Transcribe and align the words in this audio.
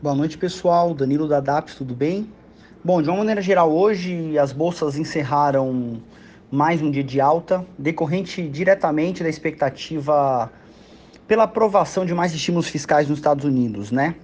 Boa 0.00 0.14
noite, 0.14 0.38
pessoal. 0.38 0.94
Danilo 0.94 1.26
da 1.26 1.40
DAPS, 1.40 1.74
tudo 1.74 1.92
bem? 1.92 2.32
Bom, 2.84 3.02
de 3.02 3.08
uma 3.08 3.18
maneira 3.18 3.42
geral, 3.42 3.72
hoje 3.72 4.38
as 4.38 4.52
bolsas 4.52 4.96
encerraram 4.96 6.00
mais 6.52 6.80
um 6.80 6.88
dia 6.88 7.02
de 7.02 7.20
alta, 7.20 7.66
decorrente 7.76 8.48
diretamente 8.48 9.24
da 9.24 9.28
expectativa 9.28 10.52
pela 11.26 11.42
aprovação 11.42 12.06
de 12.06 12.14
mais 12.14 12.32
estímulos 12.32 12.68
fiscais 12.68 13.08
nos 13.08 13.18
Estados 13.18 13.44
Unidos, 13.44 13.90
né? 13.90 14.14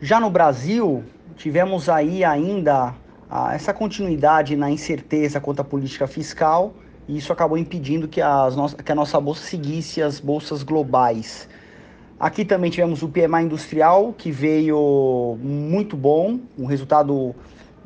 Já 0.00 0.18
no 0.18 0.28
Brasil, 0.28 1.04
tivemos 1.36 1.88
aí 1.88 2.24
ainda 2.24 2.96
ah, 3.30 3.54
essa 3.54 3.72
continuidade 3.72 4.56
na 4.56 4.68
incerteza 4.68 5.38
quanto 5.38 5.60
à 5.60 5.64
política 5.64 6.08
fiscal, 6.08 6.74
e 7.06 7.16
isso 7.16 7.32
acabou 7.32 7.56
impedindo 7.56 8.08
que, 8.08 8.20
as 8.20 8.56
no... 8.56 8.68
que 8.70 8.90
a 8.90 8.94
nossa 8.96 9.20
bolsa 9.20 9.44
seguisse 9.44 10.02
as 10.02 10.18
bolsas 10.18 10.64
globais. 10.64 11.48
Aqui 12.18 12.46
também 12.46 12.70
tivemos 12.70 13.02
o 13.02 13.08
PMI 13.08 13.44
industrial, 13.44 14.14
que 14.16 14.30
veio 14.30 15.36
muito 15.42 15.98
bom, 15.98 16.40
um 16.58 16.64
resultado 16.64 17.34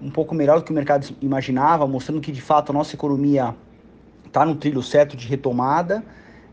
um 0.01 0.09
pouco 0.09 0.37
melhor 0.37 0.61
do 0.61 0.65
que 0.65 0.71
o 0.71 0.75
mercado 0.75 1.09
imaginava, 1.21 1.85
mostrando 1.85 2.21
que 2.21 2.31
de 2.31 2.41
fato 2.41 2.71
a 2.71 2.73
nossa 2.73 2.95
economia 2.95 3.57
está 4.25 4.47
no 4.47 4.55
trilho 4.55 4.83
certo 4.85 5.17
de 5.17 5.27
retomada. 5.27 6.05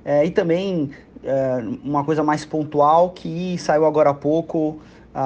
É, 0.03 0.25
e 0.25 0.31
também 0.31 0.89
é, 1.23 1.63
uma 1.83 2.03
coisa 2.03 2.23
mais 2.23 2.43
pontual 2.43 3.11
que 3.11 3.55
saiu 3.59 3.85
agora 3.85 4.09
há 4.09 4.13
pouco, 4.13 4.79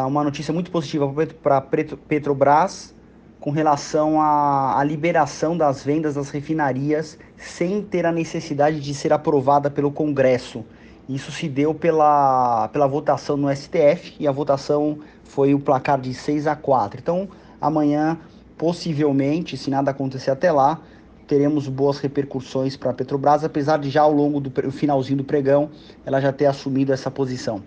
uma 0.08 0.24
notícia 0.24 0.54
muito 0.54 0.72
positiva 0.72 1.12
para 1.44 1.60
Petrobras 1.60 2.96
com 3.42 3.52
relação 3.52 4.22
à, 4.22 4.80
à 4.80 4.84
liberação 4.86 5.58
das 5.58 5.84
vendas 5.84 6.16
das 6.16 6.30
refinarias 6.30 7.18
sem 7.36 7.82
ter 7.82 8.06
a 8.06 8.12
necessidade 8.12 8.80
de 8.80 8.94
ser 8.94 9.12
aprovada 9.12 9.70
pelo 9.70 9.92
Congresso. 9.92 10.64
Isso 11.10 11.32
se 11.32 11.50
deu 11.50 11.74
pela, 11.74 12.68
pela 12.70 12.88
votação 12.88 13.36
no 13.36 13.54
STF 13.54 14.16
e 14.20 14.28
a 14.28 14.32
votação 14.32 15.00
foi 15.24 15.54
o 15.54 15.60
placar 15.60 16.00
de 16.00 16.14
6 16.14 16.48
a 16.48 16.56
4. 16.56 17.00
Então, 17.00 17.28
amanhã, 17.60 18.18
possivelmente, 18.58 19.58
se 19.58 19.70
nada 19.70 19.92
acontecer 19.92 20.32
até 20.32 20.52
lá, 20.52 20.80
teremos 21.28 21.68
boas 21.68 21.98
repercussões 22.00 22.76
para 22.76 22.92
a 22.92 22.94
Petrobras, 22.94 23.44
apesar 23.44 23.78
de 23.80 23.90
já 23.90 24.02
ao 24.02 24.12
longo 24.12 24.40
do 24.40 24.52
finalzinho 24.72 25.18
do 25.18 25.24
pregão 25.24 25.70
ela 26.06 26.20
já 26.20 26.32
ter 26.32 26.46
assumido 26.46 26.92
essa 26.92 27.10
posição. 27.10 27.64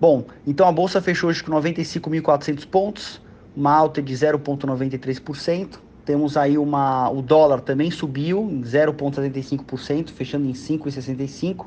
Bom, 0.00 0.24
então 0.46 0.68
a 0.68 0.72
bolsa 0.72 1.00
fechou 1.00 1.30
hoje 1.30 1.42
com 1.42 1.50
95.400 1.52 2.66
pontos, 2.66 3.20
uma 3.56 3.72
alta 3.72 4.02
de 4.02 4.14
0,93%. 4.14 5.78
Temos 6.04 6.36
aí 6.36 6.56
uma. 6.56 7.10
O 7.10 7.20
dólar 7.20 7.60
também 7.62 7.90
subiu 7.90 8.48
em 8.48 8.62
0,75%, 8.62 10.10
fechando 10.10 10.46
em 10.46 10.52
5,65%. 10.52 11.66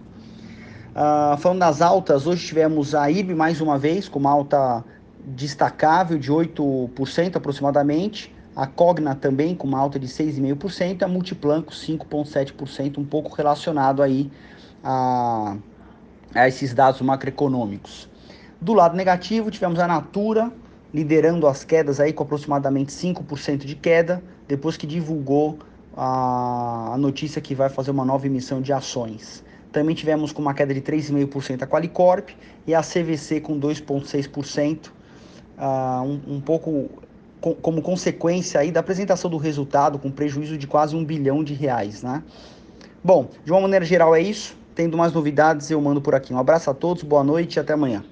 Uh, 1.00 1.38
falando 1.38 1.60
das 1.60 1.82
altas, 1.82 2.28
hoje 2.28 2.46
tivemos 2.46 2.94
a 2.94 3.10
IRB 3.10 3.34
mais 3.34 3.62
uma 3.62 3.78
vez, 3.78 4.10
com 4.10 4.20
uma 4.20 4.32
alta 4.32 4.84
destacável 5.28 6.20
de 6.20 6.30
8% 6.30 7.38
aproximadamente. 7.38 8.36
A 8.54 8.68
Cogna 8.68 9.16
também 9.16 9.56
com 9.56 9.66
uma 9.66 9.80
alta 9.80 9.98
de 9.98 10.08
6,5%. 10.08 11.04
A 11.04 11.08
Multiplan 11.08 11.62
com 11.62 11.72
5,7%, 11.72 12.98
um 12.98 13.06
pouco 13.06 13.34
relacionado 13.34 14.04
aí 14.04 14.30
a, 14.84 15.56
a 16.36 16.50
esses 16.50 16.74
dados 16.74 17.00
macroeconômicos. 17.00 18.10
Do 18.60 18.74
lado 18.74 18.98
negativo, 18.98 19.50
tivemos 19.50 19.80
a 19.80 19.88
Natura 19.88 20.52
liderando 20.94 21.48
as 21.48 21.64
quedas 21.64 22.02
aí 22.02 22.12
com 22.12 22.24
aproximadamente 22.24 22.92
5% 22.92 23.60
de 23.60 23.76
queda, 23.76 24.22
depois 24.50 24.76
que 24.76 24.86
divulgou 24.86 25.60
a, 25.96 26.96
a 26.96 26.98
notícia 26.98 27.40
que 27.40 27.56
vai 27.56 27.70
fazer 27.70 27.92
uma 27.92 28.04
nova 28.04 28.26
emissão 28.26 28.62
de 28.62 28.74
ações. 28.74 29.46
Também 29.72 29.96
tivemos 29.96 30.32
com 30.32 30.42
uma 30.42 30.54
queda 30.54 30.74
de 30.74 30.82
3,5% 30.82 31.62
a 31.62 31.68
Qualicorp 31.68 32.30
e 32.66 32.74
a 32.74 32.82
CVC 32.82 33.40
com 33.40 33.60
2,6%, 33.60 34.88
uh, 34.88 34.92
ah, 35.58 36.02
um, 36.04 36.36
um 36.36 36.42
pouco 36.42 36.90
com, 37.40 37.54
como 37.56 37.82
consequência 37.82 38.60
aí 38.60 38.72
da 38.72 38.80
apresentação 38.80 39.30
do 39.30 39.38
resultado 39.38 40.00
com 40.00 40.12
prejuízo 40.12 40.58
de 40.58 40.68
quase 40.68 40.96
um 40.96 41.06
bilhão 41.06 41.44
de 41.44 41.54
reais, 41.54 42.04
né? 42.04 42.24
Bom, 43.04 43.30
de 43.46 43.52
uma 43.52 43.62
maneira 43.62 43.86
geral 43.86 44.16
é 44.16 44.22
isso. 44.22 44.58
Tendo 44.76 44.98
mais 44.98 45.14
novidades 45.14 45.70
eu 45.70 45.80
mando 45.82 46.02
por 46.02 46.16
aqui. 46.16 46.34
Um 46.34 46.40
abraço 46.40 46.70
a 46.70 46.74
todos, 46.74 47.04
boa 47.04 47.24
noite 47.24 47.58
e 47.58 47.60
até 47.60 47.74
amanhã. 47.74 48.04